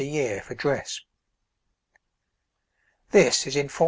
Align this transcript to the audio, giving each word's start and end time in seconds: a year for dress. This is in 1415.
a 0.01 0.03
year 0.03 0.41
for 0.41 0.55
dress. 0.55 0.99
This 3.11 3.41
is 3.45 3.55
in 3.55 3.69
1415. 3.69 3.79